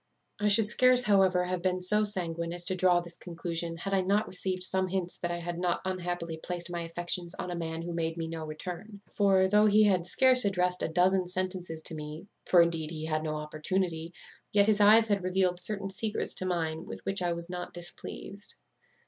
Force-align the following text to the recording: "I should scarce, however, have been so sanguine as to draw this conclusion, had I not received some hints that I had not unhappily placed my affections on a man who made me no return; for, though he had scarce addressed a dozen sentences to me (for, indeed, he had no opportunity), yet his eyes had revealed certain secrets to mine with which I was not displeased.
"I 0.39 0.47
should 0.47 0.67
scarce, 0.67 1.03
however, 1.03 1.43
have 1.43 1.61
been 1.61 1.79
so 1.79 2.03
sanguine 2.03 2.53
as 2.53 2.65
to 2.65 2.75
draw 2.75 3.01
this 3.01 3.15
conclusion, 3.15 3.77
had 3.77 3.93
I 3.93 4.01
not 4.01 4.27
received 4.27 4.63
some 4.63 4.87
hints 4.87 5.19
that 5.19 5.29
I 5.29 5.37
had 5.37 5.59
not 5.59 5.79
unhappily 5.85 6.37
placed 6.41 6.71
my 6.71 6.81
affections 6.81 7.35
on 7.35 7.51
a 7.51 7.55
man 7.55 7.83
who 7.83 7.93
made 7.93 8.17
me 8.17 8.27
no 8.27 8.43
return; 8.43 9.01
for, 9.15 9.47
though 9.47 9.67
he 9.67 9.83
had 9.83 10.07
scarce 10.07 10.43
addressed 10.43 10.81
a 10.81 10.87
dozen 10.87 11.27
sentences 11.27 11.83
to 11.83 11.93
me 11.93 12.25
(for, 12.47 12.63
indeed, 12.63 12.89
he 12.89 13.05
had 13.05 13.21
no 13.21 13.35
opportunity), 13.35 14.11
yet 14.51 14.65
his 14.65 14.81
eyes 14.81 15.05
had 15.05 15.21
revealed 15.23 15.59
certain 15.59 15.91
secrets 15.91 16.33
to 16.33 16.47
mine 16.47 16.85
with 16.87 17.05
which 17.05 17.21
I 17.21 17.33
was 17.33 17.47
not 17.47 17.71
displeased. 17.71 18.55